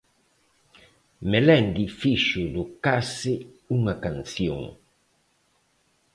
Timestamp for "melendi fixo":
1.29-2.41